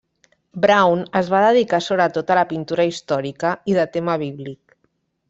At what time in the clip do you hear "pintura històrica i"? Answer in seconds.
2.53-3.77